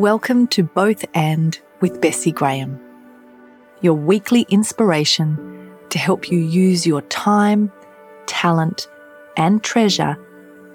[0.00, 2.80] Welcome to Both and with Bessi Graham,
[3.82, 7.70] your weekly inspiration to help you use your time,
[8.24, 8.88] talent,
[9.36, 10.16] and treasure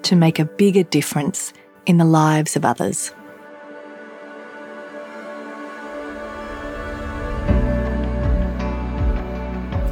[0.02, 1.52] to make a bigger difference
[1.86, 3.12] in the lives of others.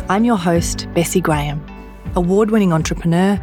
[0.09, 1.61] I'm your host, Bessi Graham,
[2.15, 3.37] award winning entrepreneur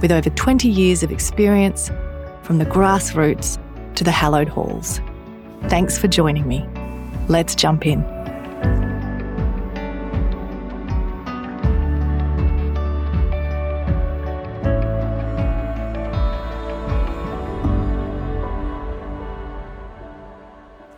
[0.00, 1.90] with over 20 years of experience
[2.44, 3.58] from the grassroots
[3.96, 5.00] to the hallowed halls.
[5.68, 6.66] Thanks for joining me.
[7.28, 8.04] Let's jump in.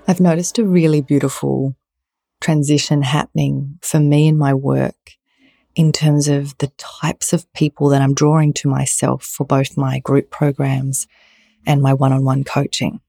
[0.06, 1.74] I've noticed a really beautiful
[2.41, 5.12] transition happening for me in my work
[5.74, 9.98] in terms of the types of people that I'm drawing to myself for both my
[9.98, 11.06] group programs
[11.66, 13.00] and my one on one coaching.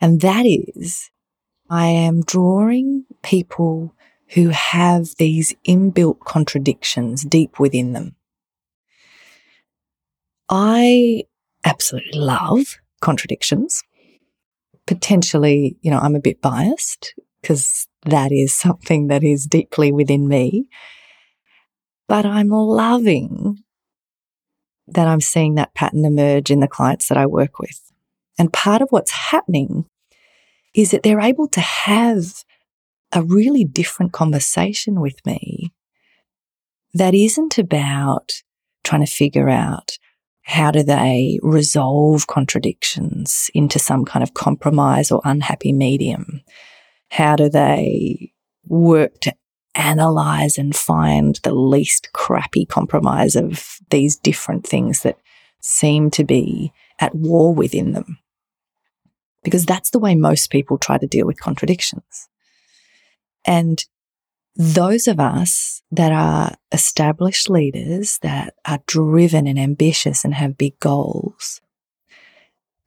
[0.00, 1.10] And that is,
[1.70, 3.94] I am drawing people
[4.28, 8.16] who have these inbuilt contradictions deep within them.
[10.48, 11.24] I
[11.64, 13.82] absolutely love contradictions.
[14.86, 20.28] Potentially, you know, I'm a bit biased because that is something that is deeply within
[20.28, 20.68] me.
[22.08, 23.62] But I'm loving
[24.86, 27.80] that I'm seeing that pattern emerge in the clients that I work with.
[28.38, 29.86] And part of what's happening
[30.74, 32.44] is that they're able to have
[33.12, 35.72] a really different conversation with me
[36.94, 38.32] that isn't about
[38.82, 39.98] trying to figure out
[40.42, 46.42] how do they resolve contradictions into some kind of compromise or unhappy medium?
[47.10, 48.32] How do they
[48.66, 49.34] work to
[49.74, 55.18] analyze and find the least crappy compromise of these different things that
[55.60, 58.18] seem to be at war within them?
[59.44, 62.28] Because that's the way most people try to deal with contradictions.
[63.44, 63.84] And
[64.56, 70.78] those of us that are established leaders that are driven and ambitious and have big
[70.80, 71.60] goals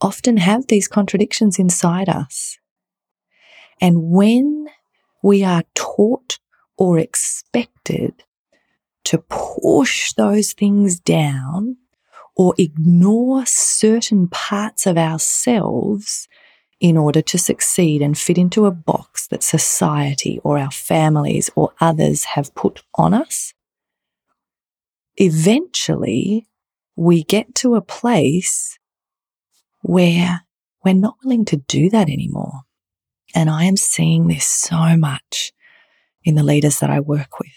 [0.02, 2.58] often have these contradictions inside us.
[3.82, 4.68] And when
[5.24, 6.40] we are taught
[6.78, 8.24] or expected
[9.06, 11.78] to push those things down
[12.36, 16.28] or ignore certain parts of ourselves
[16.80, 21.74] in order to succeed and fit into a box that society or our families or
[21.82, 23.54] others have put on us,
[25.16, 26.48] eventually
[26.96, 28.78] we get to a place
[29.82, 30.42] where
[30.84, 32.62] we're not willing to do that anymore.
[33.36, 35.54] And I am seeing this so much
[36.24, 37.52] in the leaders that I work with.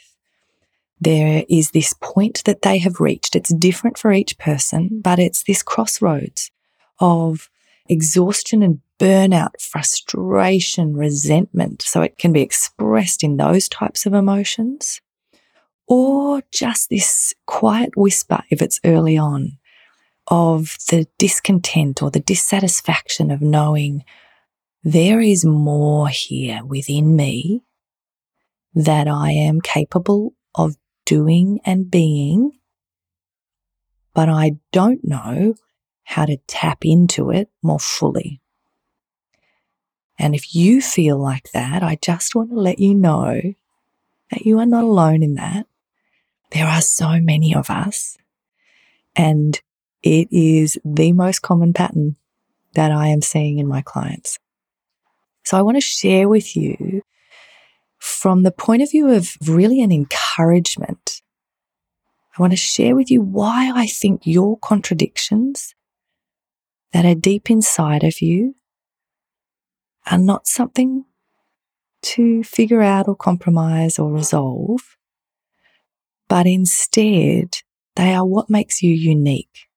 [1.01, 3.35] There is this point that they have reached.
[3.35, 6.51] It's different for each person, but it's this crossroads
[6.99, 7.49] of
[7.89, 11.83] exhaustion and burnout, frustration, resentment.
[11.83, 15.01] So it can be expressed in those types of emotions
[15.89, 19.59] or just this quiet whisper if it's early on
[20.29, 24.05] of the discontent or the dissatisfaction of knowing
[24.85, 27.63] there is more here within me
[28.75, 32.53] that I am capable of doing and being,
[34.15, 35.55] but I don't know
[36.05, 38.40] how to tap into it more fully.
[40.21, 43.41] And if you feel like that, I just want to let you know
[44.31, 45.67] that you are not alone in that.
[46.51, 48.19] There are so many of us,
[49.17, 49.59] and
[50.03, 52.17] it is the most common pattern
[52.75, 54.39] that I am seeing in my clients.
[55.45, 57.01] So I want to share with you
[57.97, 61.23] from the point of view of really an encouragement.
[62.37, 65.75] I want to share with you why I think your contradictions
[66.93, 68.55] that are deep inside of you
[70.09, 71.05] are not something
[72.03, 74.97] to figure out or compromise or resolve,
[76.29, 77.59] but instead
[77.97, 79.69] they are what makes you unique.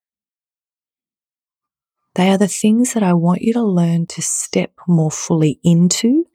[2.16, 6.28] They are the things that I want you to learn to step more fully into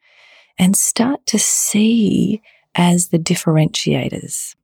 [0.58, 2.43] and start to see
[2.75, 4.56] as the differentiators,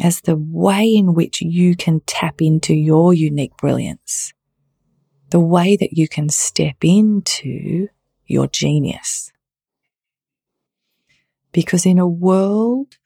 [0.00, 4.32] as the way in which you can tap into your unique brilliance,
[5.28, 7.88] the way that you can step into
[8.30, 9.32] your genius.
[11.52, 12.96] Because in a world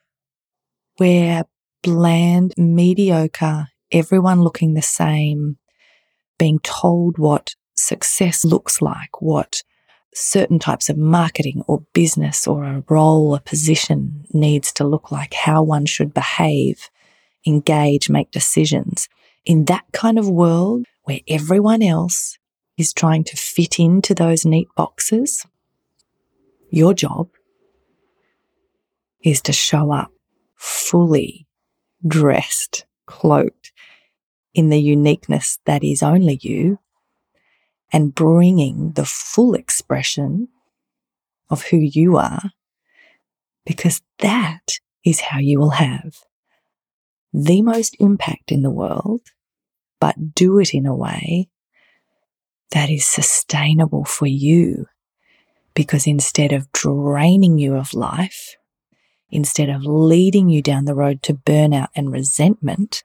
[0.99, 1.45] where
[1.83, 5.57] bland, mediocre, everyone looking the same,
[6.39, 9.63] being told what success looks like, what
[10.15, 15.35] certain types of marketing or business or a role, a position needs to look like,
[15.35, 16.91] how one should behave,
[17.47, 19.09] engage, make decisions.
[19.45, 22.39] In that kind of world where everyone else
[22.77, 25.47] is trying to fit into those neat boxes.
[26.71, 27.29] Your job
[29.23, 30.11] is to show up
[30.55, 31.47] fully
[32.07, 33.73] dressed, cloaked
[34.55, 36.79] in the uniqueness that is only you
[37.93, 40.49] and bringing the full expression
[41.49, 42.53] of who you are,
[43.65, 46.25] because that is how you will have
[47.33, 49.21] the most impact in the world,
[50.01, 51.49] but do it in a way
[52.75, 54.87] that is sustainable for you.
[55.75, 58.57] Because instead of draining you of life,
[59.31, 63.05] instead of leading you down the road to burnout and resentment,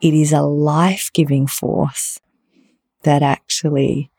[0.00, 2.18] it is a life giving force
[3.02, 4.10] that actually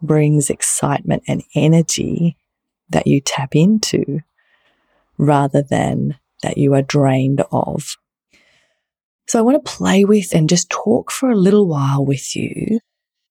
[0.00, 2.36] brings excitement and energy
[2.90, 4.20] that you tap into
[5.18, 7.96] rather than that you are drained of.
[9.26, 12.80] So I want to play with and just talk for a little while with you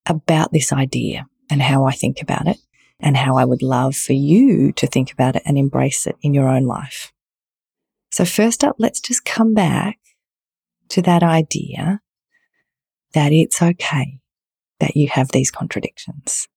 [0.06, 2.58] about this idea and how I think about it
[3.00, 6.34] and how I would love for you to think about it and embrace it in
[6.34, 7.12] your own life.
[8.12, 10.00] So first up, let's just come back
[10.90, 12.02] to that idea
[13.14, 14.20] that it's okay
[14.80, 16.48] that you have these contradictions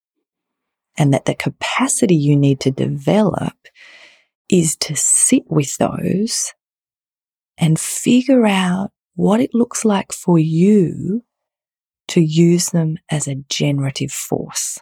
[0.96, 3.54] and that the capacity you need to develop
[4.48, 6.52] is to sit with those
[7.58, 11.22] and figure out what it looks like for you
[12.08, 14.78] to use them as a generative force.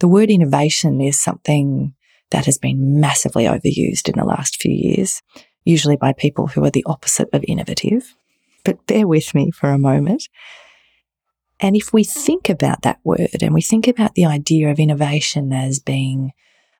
[0.00, 1.94] The word innovation is something
[2.30, 5.22] that has been massively overused in the last few years,
[5.64, 8.14] usually by people who are the opposite of innovative.
[8.64, 10.28] But bear with me for a moment.
[11.60, 15.52] And if we think about that word and we think about the idea of innovation
[15.52, 16.32] as being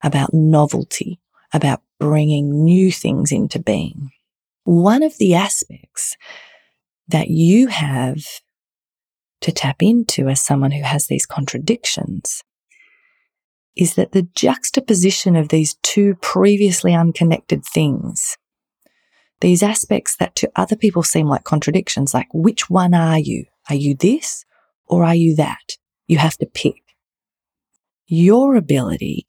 [0.02, 1.18] about novelty,
[1.52, 4.10] about bringing new things into being,
[4.64, 6.16] one of the aspects
[7.08, 8.22] that you have
[9.40, 12.42] to tap into as someone who has these contradictions
[13.76, 18.36] is that the juxtaposition of these two previously unconnected things,
[19.40, 23.44] these aspects that to other people seem like contradictions, like which one are you?
[23.68, 24.44] Are you this
[24.86, 25.76] or are you that?
[26.08, 26.82] You have to pick.
[28.06, 29.28] Your ability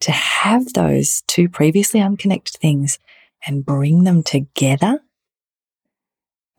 [0.00, 2.98] to have those two previously unconnected things
[3.46, 5.00] and bring them together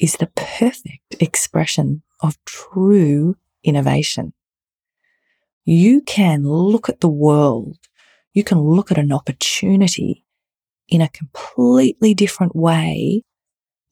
[0.01, 4.33] is the perfect expression of true innovation.
[5.63, 7.77] You can look at the world.
[8.33, 10.25] You can look at an opportunity
[10.89, 13.24] in a completely different way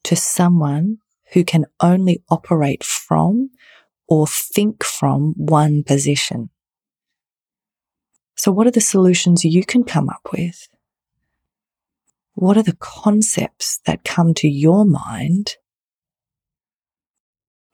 [0.02, 0.98] to someone
[1.32, 3.50] who can only operate from
[4.08, 6.50] or think from one position.
[8.34, 10.66] So, what are the solutions you can come up with?
[12.34, 15.56] What are the concepts that come to your mind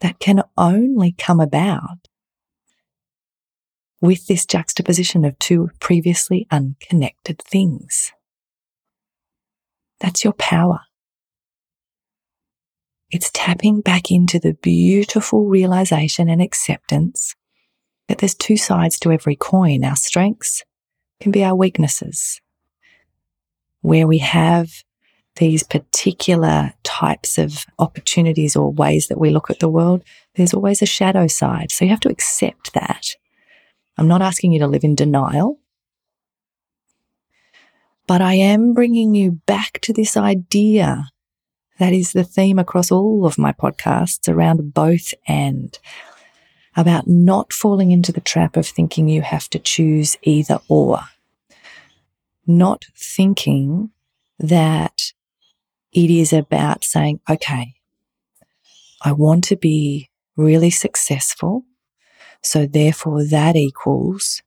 [0.00, 2.08] that can only come about
[4.00, 8.12] with this juxtaposition of two previously unconnected things?
[10.00, 10.80] That's your power.
[13.10, 17.34] It's tapping back into the beautiful realization and acceptance
[18.08, 19.84] that there's two sides to every coin.
[19.84, 20.62] Our strengths
[21.20, 22.40] can be our weaknesses.
[23.80, 24.68] Where we have
[25.36, 30.02] these particular types of opportunities or ways that we look at the world,
[30.34, 31.70] there's always a shadow side.
[31.70, 33.14] So you have to accept that.
[33.98, 35.58] I'm not asking you to live in denial,
[38.06, 41.08] but I am bringing you back to this idea
[41.78, 45.78] that is the theme across all of my podcasts around both and
[46.76, 51.00] about not falling into the trap of thinking you have to choose either or.
[52.46, 53.90] Not thinking
[54.38, 55.12] that
[55.96, 57.74] it is about saying, okay,
[59.02, 61.64] I want to be really successful.
[62.42, 64.42] So therefore that equals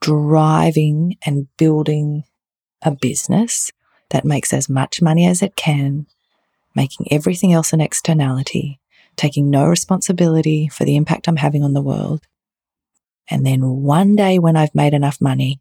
[0.00, 2.24] driving and building
[2.82, 3.70] a business
[4.10, 6.06] that makes as much money as it can
[6.74, 8.80] making everything else an externality,
[9.16, 12.26] taking no responsibility for the impact I'm having on the world.
[13.28, 15.60] And then one day when I've made enough money,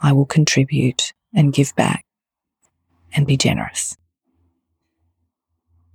[0.00, 2.04] I will contribute and give back
[3.14, 3.96] and be generous.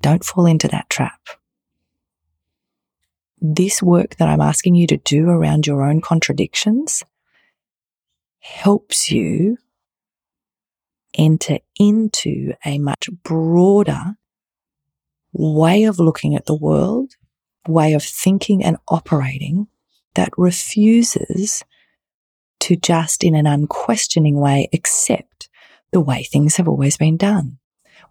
[0.07, 1.19] Don't fall into that trap.
[3.41, 7.03] This work that I'm asking you to do around your own contradictions
[8.39, 9.57] helps you
[11.13, 14.15] enter into a much broader
[15.33, 17.15] way of looking at the world,
[17.67, 19.67] way of thinking and operating
[20.13, 21.65] that refuses
[22.61, 25.49] to just in an unquestioning way accept
[25.91, 27.59] the way things have always been done,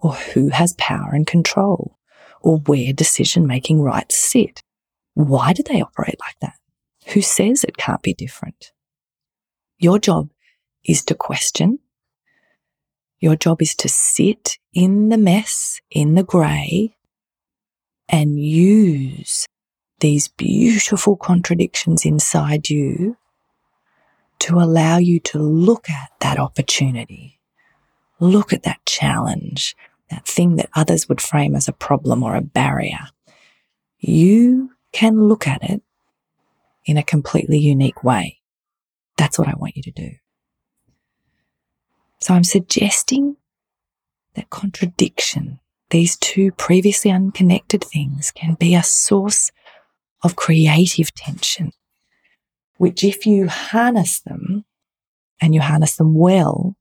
[0.01, 1.99] or who has power and control,
[2.41, 4.63] or where decision making rights sit.
[5.15, 6.55] Why do they operate like that?
[7.09, 8.73] Who says it can't be different?
[9.79, 10.31] Your job
[10.85, 11.79] is to question.
[13.19, 16.97] Your job is to sit in the mess, in the grey,
[18.09, 19.47] and use
[20.01, 23.17] these beautiful contradictions inside you
[24.39, 27.41] to allow you to look at that opportunity,
[28.21, 29.75] look at that challenge,
[30.11, 33.09] that thing that others would frame as a problem or a barrier.
[33.99, 35.83] You can look at it
[36.85, 38.39] in a completely unique way.
[39.17, 40.11] That's what I want you to do.
[42.21, 43.37] So I'm suggesting
[44.35, 45.61] that contradiction,
[45.91, 49.51] these two previously unconnected things, can be a source
[50.23, 51.73] of creative tension,
[52.79, 54.65] which, if you harness them
[55.41, 56.77] and you harness them well,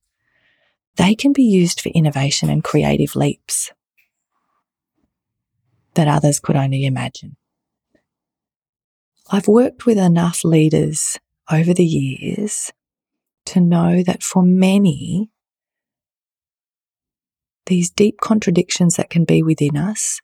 [0.95, 3.71] they can be used for innovation and creative leaps
[5.95, 7.37] that others could only imagine.
[9.31, 11.17] I've worked with enough leaders
[11.51, 12.71] over the years
[13.45, 15.29] to know that for many,
[17.65, 20.21] these deep contradictions that can be within us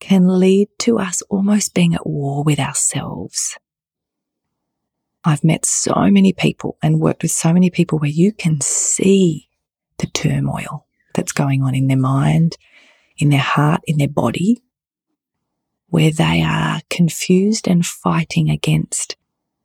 [0.00, 3.58] can lead to us almost being at war with ourselves.
[5.24, 9.47] I've met so many people and worked with so many people where you can see
[9.98, 12.56] the turmoil that's going on in their mind,
[13.18, 14.62] in their heart, in their body,
[15.88, 19.16] where they are confused and fighting against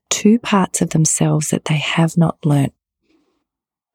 [0.09, 2.73] two parts of themselves that they have not learnt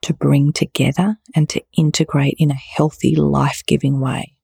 [0.03, 4.35] to bring together and to integrate in a healthy, life giving way.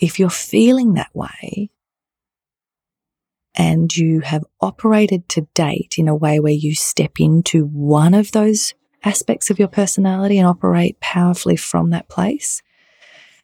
[0.00, 1.70] If you're feeling that way
[3.54, 8.32] and you have operated to date in a way where you step into one of
[8.32, 12.62] those aspects of your personality and operate powerfully from that place,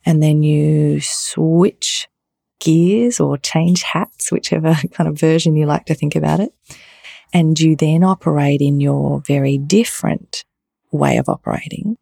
[0.05, 2.09] and then you switch
[2.59, 6.53] gears or change hats, whichever kind of version you like to think about it,
[7.33, 10.45] and you then operate in your very different
[10.91, 11.97] way of operating,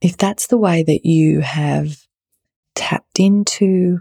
[0.00, 2.06] if that's the way that you have
[2.74, 4.00] tapped into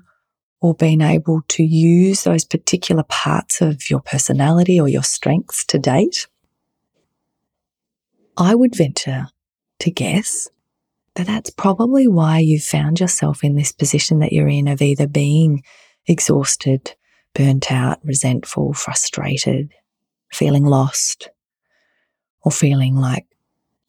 [0.62, 5.78] or been able to use those particular parts of your personality or your strengths to
[5.78, 6.28] date,
[8.38, 9.28] I would venture
[9.80, 10.50] to guess
[11.16, 15.08] that that's probably why you've found yourself in this position that you're in of either
[15.08, 15.64] being
[16.08, 16.96] exhausted,
[17.34, 19.72] burnt out, resentful, frustrated,
[20.32, 21.30] feeling lost,
[22.44, 23.26] or feeling like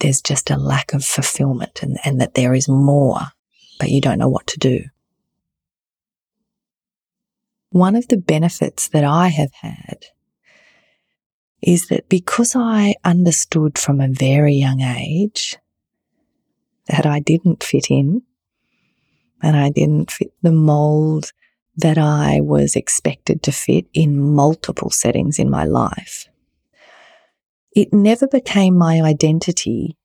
[0.01, 3.21] there's just a lack of fulfillment and, and that there is more,
[3.81, 4.85] but you don't know what to do.
[7.77, 10.07] One of the benefits that I have had
[11.61, 15.59] is that because I understood from a very young age
[16.87, 18.23] that I didn't fit in
[19.43, 21.33] and I didn't fit the mold
[21.77, 26.29] that I was expected to fit in multiple settings in my life.
[27.73, 29.99] It never became my identity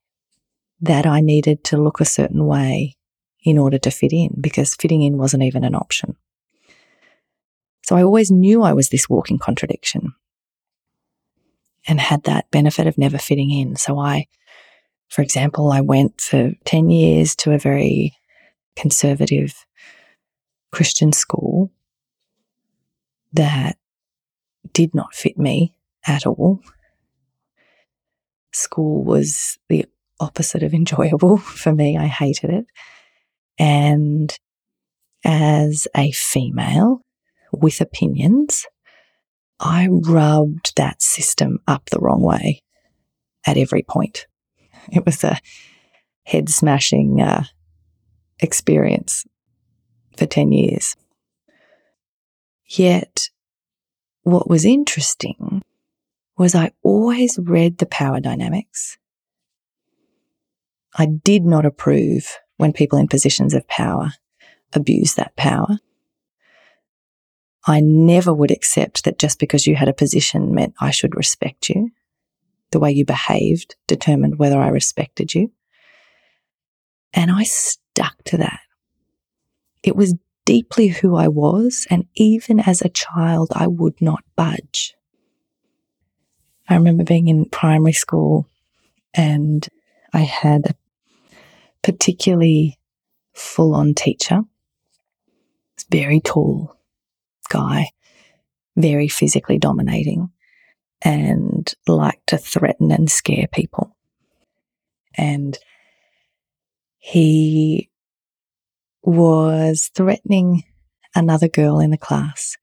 [0.82, 2.98] that I needed to look a certain way
[3.46, 6.18] in order to fit in because fitting in wasn't even an option.
[7.84, 10.14] So I always knew I was this walking contradiction
[11.88, 13.76] and had that benefit of never fitting in.
[13.76, 14.28] So I
[15.12, 18.16] for example, I went for 10 years to a very
[18.78, 19.66] conservative
[20.72, 21.70] Christian school
[23.34, 23.78] that
[24.72, 25.76] did not fit me
[26.08, 26.62] at all.
[28.54, 29.86] School was the
[30.22, 31.98] opposite of enjoyable for me.
[31.98, 32.66] I hated it.
[33.60, 34.34] And
[35.26, 37.02] as a female
[37.52, 38.66] with opinions,
[39.60, 42.64] I rubbed that system up the wrong way
[43.46, 44.28] at every point.
[44.92, 45.40] It was a
[46.24, 47.44] head smashing uh,
[48.40, 49.26] experience
[50.18, 50.96] for 10 years.
[52.66, 53.30] Yet,
[54.24, 55.62] what was interesting
[56.38, 58.98] was I always read the power dynamics.
[60.96, 64.14] I did not approve when people in positions of power
[64.74, 65.80] abuse that power.
[67.66, 71.70] I never would accept that just because you had a position meant I should respect
[71.70, 71.92] you
[72.72, 75.52] the way you behaved determined whether I respected you.
[77.14, 78.62] And I stuck to that.
[79.84, 80.16] It was
[80.46, 81.86] deeply who I was.
[81.90, 84.96] And even as a child, I would not budge.
[86.70, 88.48] I remember being in primary school
[89.14, 89.68] and
[90.14, 91.36] I had a
[91.84, 92.80] particularly
[93.34, 94.42] full on teacher.
[95.90, 96.78] Very tall
[97.52, 97.90] guy,
[98.76, 100.30] very physically dominating
[101.02, 103.96] and like to threaten and scare people.
[105.16, 105.58] And
[106.98, 107.90] he
[109.04, 110.64] was threatening
[111.16, 112.58] another girl in the class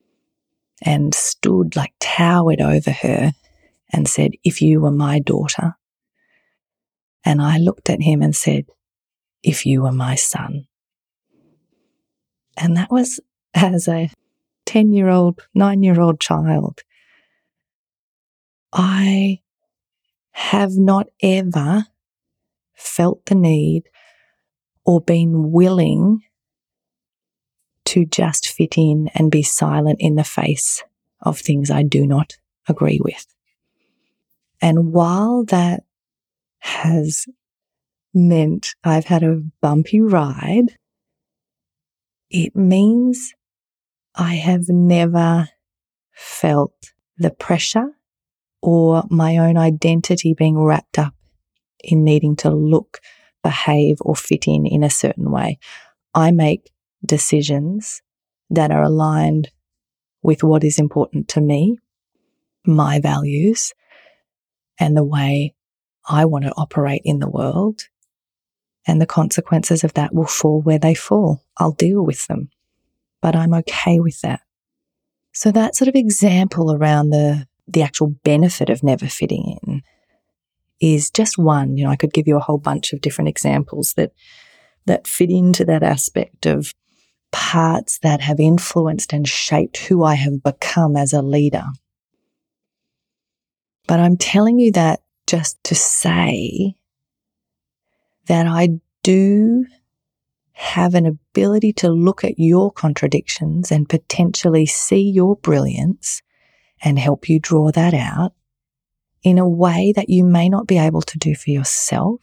[0.82, 3.32] and stood like towered over her
[3.92, 5.74] and said, If you were my daughter.
[7.24, 8.66] And I looked at him and said,
[9.42, 10.66] If you were my son.
[12.56, 13.20] And that was
[13.54, 14.10] as a
[14.68, 16.82] 10 year old, nine year old child.
[18.70, 19.40] I
[20.32, 21.86] have not ever
[22.74, 23.84] felt the need
[24.84, 26.20] or been willing
[27.86, 30.84] to just fit in and be silent in the face
[31.22, 32.34] of things I do not
[32.68, 33.26] agree with.
[34.60, 35.84] And while that
[36.58, 37.24] has
[38.12, 40.76] meant I've had a bumpy ride,
[42.28, 43.32] it means
[44.20, 45.48] I have never
[46.12, 46.74] felt
[47.18, 47.92] the pressure
[48.60, 51.14] or my own identity being wrapped up
[51.84, 52.98] in needing to look,
[53.44, 55.60] behave, or fit in in a certain way.
[56.14, 56.72] I make
[57.06, 58.02] decisions
[58.50, 59.50] that are aligned
[60.20, 61.78] with what is important to me,
[62.66, 63.72] my values,
[64.80, 65.54] and the way
[66.08, 67.82] I want to operate in the world.
[68.84, 71.44] And the consequences of that will fall where they fall.
[71.56, 72.50] I'll deal with them,
[73.20, 74.40] but I'm okay with that.
[75.32, 79.82] So that sort of example around the, the actual benefit of never fitting in
[80.80, 81.76] is just one.
[81.76, 84.12] You know, I could give you a whole bunch of different examples that,
[84.86, 86.74] that fit into that aspect of
[87.30, 91.64] parts that have influenced and shaped who I have become as a leader.
[93.86, 96.74] But I'm telling you that just to say
[98.26, 99.66] that I do
[100.58, 106.22] have an ability to look at your contradictions and potentially see your brilliance
[106.82, 108.32] and help you draw that out
[109.22, 112.20] in a way that you may not be able to do for yourself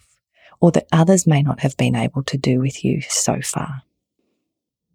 [0.59, 3.83] or that others may not have been able to do with you so far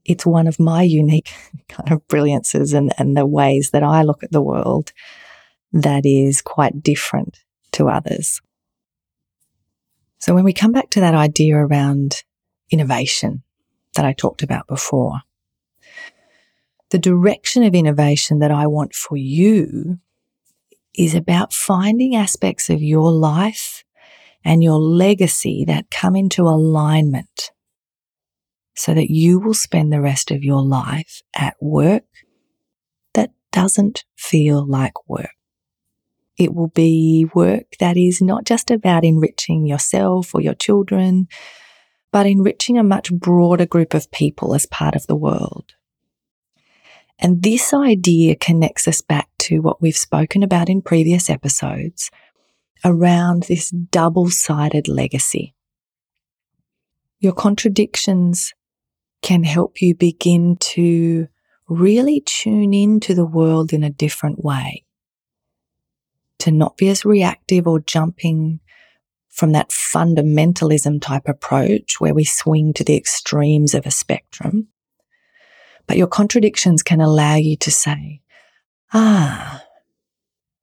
[0.04, 1.32] it's one of my unique
[1.68, 4.92] kind of brilliances and, and the ways that I look at the world
[5.72, 8.40] that is quite different to others.
[10.18, 12.24] So when we come back to that idea around
[12.70, 13.42] innovation
[13.94, 15.20] that I talked about before,
[16.90, 19.98] the direction of innovation that I want for you
[20.96, 23.84] is about finding aspects of your life
[24.44, 27.52] and your legacy that come into alignment
[28.74, 32.04] so that you will spend the rest of your life at work
[33.14, 35.34] that doesn't feel like work.
[36.38, 41.28] It will be work that is not just about enriching yourself or your children,
[42.12, 45.74] but enriching a much broader group of people as part of the world.
[47.18, 52.10] And this idea connects us back to what we've spoken about in previous episodes
[52.84, 55.54] around this double sided legacy.
[57.18, 58.54] Your contradictions
[59.22, 61.28] can help you begin to
[61.68, 64.84] really tune into the world in a different way.
[66.40, 68.60] To not be as reactive or jumping
[69.40, 74.68] from that fundamentalism type approach where we swing to the extremes of a spectrum.
[75.86, 78.20] But your contradictions can allow you to say,
[78.92, 79.62] ah,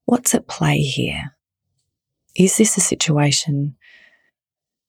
[0.05, 1.35] what's at play here?
[2.35, 3.75] Is this a situation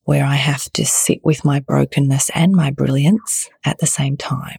[0.02, 4.58] where I have to sit with my brokenness and my brilliance at the same time?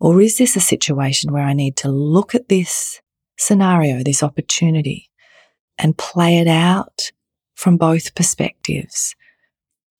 [0.00, 3.02] Or is this a situation where I need to look at this
[3.36, 5.10] scenario, this opportunity,
[5.76, 7.12] and play it out
[7.56, 9.16] from both perspectives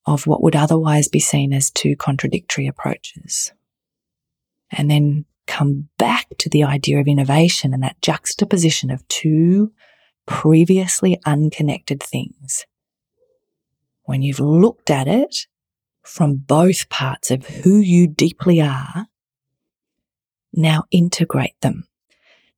[0.06, 3.52] of what would otherwise be seen as two contradictory approaches?
[4.70, 9.72] And then come back to the idea of innovation and that juxtaposition of two
[10.26, 12.66] previously unconnected things
[14.06, 15.46] when you've looked at it
[16.02, 19.08] from both parts of who you deeply are,
[20.52, 21.86] now integrate them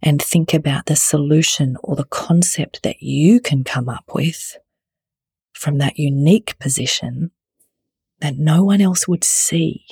[0.00, 4.58] and think about the solution or the concept that you can come up with
[5.59, 7.33] from that unique position
[8.21, 9.85] that no one else would see.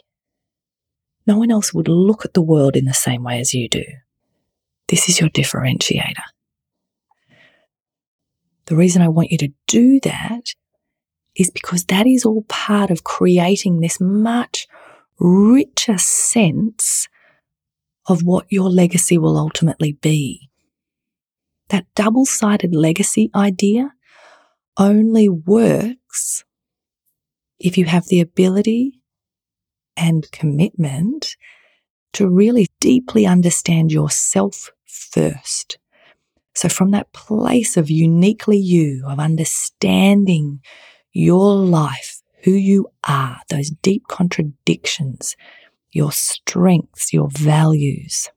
[1.27, 3.83] No one else would look at the world in the same way as you do.
[4.87, 6.23] This is your differentiator.
[8.67, 10.55] The reason I want you to do that
[11.35, 14.69] is because that is all part of creating this much
[15.19, 17.09] richer sense
[18.07, 20.49] of what your legacy will ultimately be.
[21.71, 23.96] That double sided legacy idea
[24.77, 26.45] only works
[27.59, 29.01] if you have the ability
[29.97, 31.37] and commitment
[32.13, 35.79] to really deeply understand yourself first.
[36.55, 40.61] So, from that place of uniquely you, of understanding
[41.13, 45.37] your life, who you are, those deep contradictions,
[45.91, 48.31] your strengths, your values.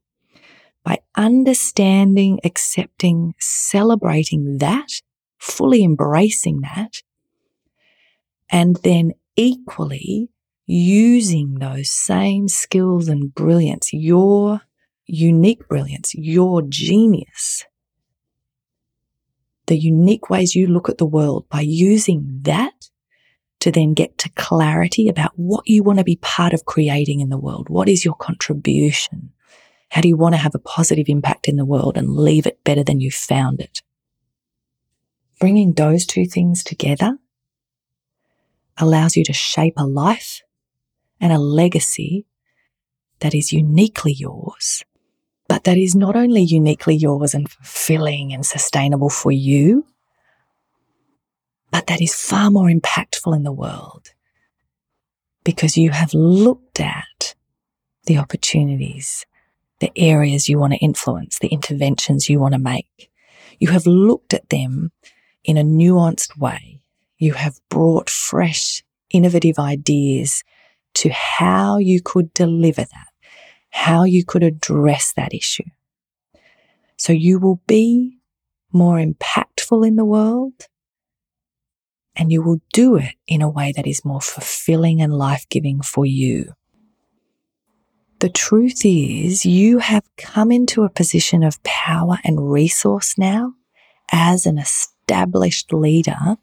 [0.84, 5.02] By understanding, accepting, celebrating that,
[5.39, 7.02] fully embracing that,
[8.49, 10.30] and then equally
[10.65, 14.62] using those same skills and brilliance, your
[15.08, 17.65] unique brilliance, your genius,
[19.65, 22.89] the unique ways you look at the world by using that
[23.60, 27.30] to then get to clarity about what you want to be part of creating in
[27.30, 27.69] the world.
[27.69, 29.32] What is your contribution?
[29.89, 32.63] How do you want to have a positive impact in the world and leave it
[32.63, 33.82] better than you found it?
[35.39, 37.17] Bringing those two things together
[38.78, 40.41] allows you to shape a life
[41.21, 42.25] and a legacy
[43.19, 44.84] that is uniquely yours,
[45.47, 49.86] but that is not only uniquely yours and fulfilling and sustainable for you,
[51.71, 54.13] but that is far more impactful in the world
[55.43, 57.36] because you have looked at
[58.06, 59.25] the opportunities,
[59.80, 63.10] the areas you want to influence, the interventions you want to make.
[63.60, 64.91] You have looked at them
[65.43, 66.82] in a nuanced way
[67.17, 70.43] you have brought fresh, innovative ideas
[70.95, 73.08] to how you could deliver that,
[73.69, 75.69] how you could address that issue.
[76.97, 78.19] So you will be
[78.71, 80.67] more impactful in the world
[82.15, 85.82] and you will do it in a way that is more fulfilling and life giving
[85.82, 86.54] for you.
[88.19, 93.54] The truth is, you have come into a position of power and resource now
[94.12, 94.98] as an established
[95.72, 96.38] leader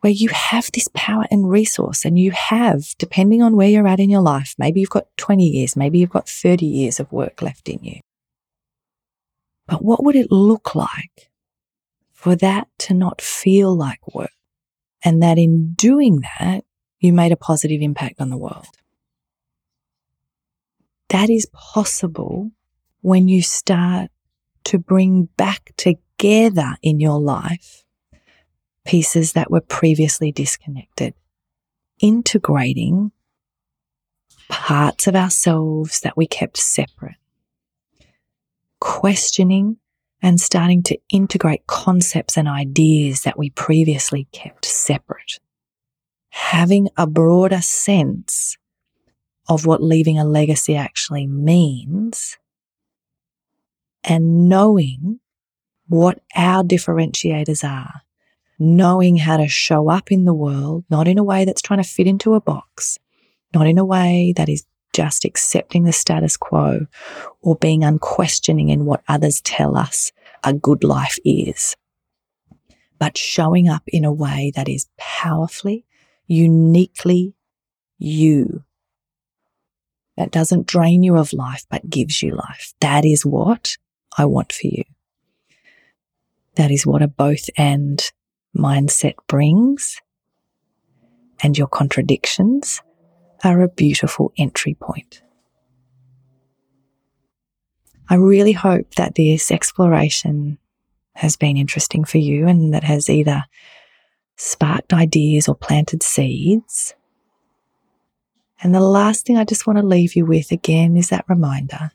[0.00, 4.00] where you have this power and resource and you have, depending on where you're at
[4.00, 7.40] in your life, maybe you've got 20 years, maybe you've got 30 years of work
[7.40, 8.00] left in you.
[9.68, 11.30] But what would it look like
[12.12, 14.32] for that to not feel like work?
[15.04, 16.64] And that in doing that,
[16.98, 18.66] you made a positive impact on the world.
[21.10, 22.50] That is possible
[23.02, 24.10] when you start
[24.64, 25.72] to bring back
[26.22, 27.84] together in your life
[28.84, 31.14] pieces that were previously disconnected,
[32.00, 33.10] integrating
[34.48, 37.16] parts of ourselves that we kept separate,
[38.80, 39.78] questioning
[40.20, 45.40] and starting to integrate concepts and ideas that we previously kept separate,
[46.30, 48.56] having a broader sense
[49.48, 52.38] of what leaving a legacy actually means,
[54.04, 55.18] and knowing
[55.88, 58.02] what our differentiators are
[58.62, 61.88] knowing how to show up in the world, not in a way that's trying to
[61.88, 62.96] fit into a box,
[63.52, 66.86] not in a way that is just accepting the status quo
[67.40, 70.12] or being unquestioning in what others tell us
[70.44, 71.76] a good life is,
[72.98, 75.84] but showing up in a way that is powerfully,
[76.28, 77.34] uniquely
[77.98, 78.62] you.
[80.16, 82.74] That doesn't drain you of life, but gives you life.
[82.80, 83.76] That is what
[84.16, 84.84] I want for you.
[86.56, 88.02] That is what a both and
[88.56, 90.00] mindset brings,
[91.42, 92.82] and your contradictions
[93.42, 95.22] are a beautiful entry point.
[98.08, 100.58] I really hope that this exploration
[101.14, 103.44] has been interesting for you and that has either
[104.36, 106.94] sparked ideas or planted seeds.
[108.62, 111.92] And the last thing I just want to leave you with again is that reminder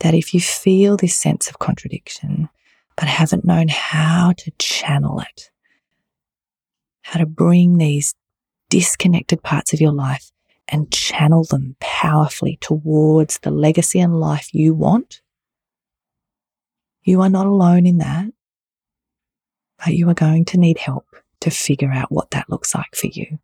[0.00, 2.48] that if you feel this sense of contradiction,
[2.98, 5.50] but haven't known how to channel it,
[7.02, 8.16] how to bring these
[8.70, 10.32] disconnected parts of your life
[10.66, 15.20] and channel them powerfully towards the legacy and life you want.
[17.04, 18.32] You are not alone in that,
[19.78, 21.06] but you are going to need help
[21.40, 23.38] to figure out what that looks like for you.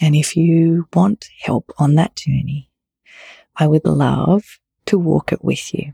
[0.00, 2.70] And if you want help on that journey,
[3.54, 5.92] I would love to walk it with you.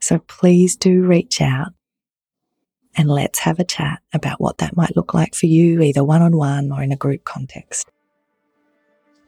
[0.00, 1.72] So please do reach out
[2.96, 6.22] and let's have a chat about what that might look like for you, either one
[6.22, 7.90] on one or in a group context.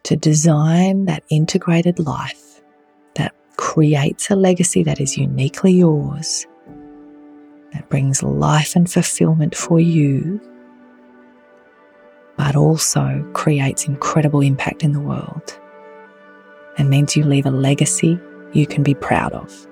[0.04, 2.61] To design that integrated life
[3.14, 6.46] that creates a legacy that is uniquely yours,
[7.72, 10.40] that brings life and fulfillment for you,
[12.37, 15.58] but also creates incredible impact in the world
[16.78, 18.18] and means you leave a legacy
[18.52, 19.66] you can be proud of.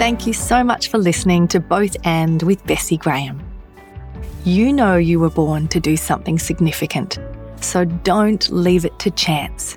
[0.00, 3.38] Thank you so much for listening to Both and with Bessi Graham.
[4.44, 7.18] You know you were born to do something significant,
[7.60, 9.76] so don't leave it to chance.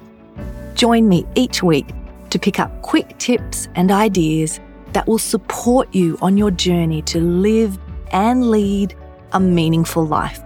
[0.76, 1.88] Join me each week
[2.30, 4.62] to pick up quick tips and ideas
[4.94, 7.78] that will support you on your journey to live
[8.14, 8.96] and lead
[9.34, 10.42] a meaningful life.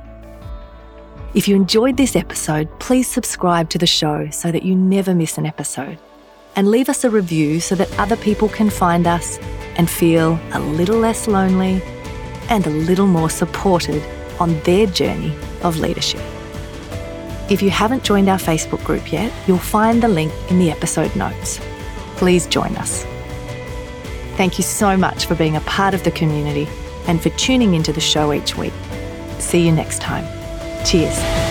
[1.35, 5.37] If you enjoyed this episode, please subscribe to the show so that you never miss
[5.37, 5.99] an episode.
[6.58, 9.38] And leave us a review so that other people can find us
[9.78, 11.82] and feel a little less lonely
[12.50, 14.04] and a little more supported
[14.39, 16.22] on their journey of leadership.
[17.50, 21.15] If you haven't joined our Facebook group yet, you'll find the link in the episode
[21.15, 21.62] notes.
[22.17, 23.04] Please join us.
[24.36, 26.67] Thank you so much for being a part of the community
[27.08, 28.74] and for tuning into the show each week.
[29.39, 30.26] See you next time.
[30.86, 31.46] Cheers.